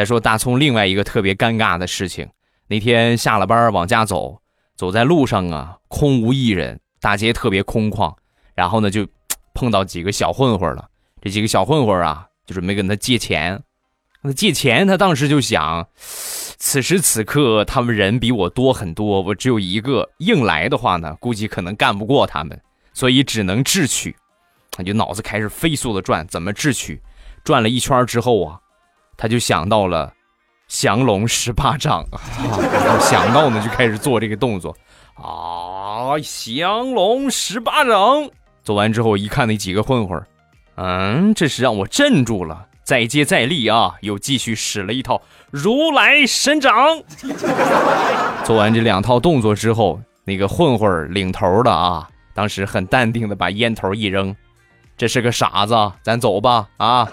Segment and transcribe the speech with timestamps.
[0.00, 2.26] 再说大葱另外一个特别尴尬的事情，
[2.68, 4.40] 那天下了班往家走，
[4.74, 8.16] 走在路上啊，空无一人，大街特别空旷，
[8.54, 9.06] 然后呢就
[9.52, 10.88] 碰到几个小混混了。
[11.20, 13.62] 这几个小混混啊，就准备跟他借钱。
[14.22, 22.58] 那借钱，他当时就想，此时此刻他们人比我多很多，我只有一个，硬来的话呢，估计可能干不过他们，
[22.94, 24.16] 所以只能智取。
[24.70, 26.98] 他就脑子开始飞速的转，怎么智取？
[27.44, 28.58] 转了一圈之后啊。
[29.20, 30.10] 他就想到了
[30.66, 32.02] 降龙十八掌，
[33.02, 34.74] 想到呢就开始做这个动作
[35.14, 38.30] 啊，降龙十八掌。
[38.64, 40.18] 做完之后一看那几个混混，
[40.76, 46.72] 嗯，这是让我镇住了，再接再厉啊，又继续使了一套如来神掌。
[48.42, 54.34] 做完这两套动作之后，那个混混领头的啊，当时很淡定的把烟头一扔，
[54.96, 57.06] 这是个傻子，咱走吧啊。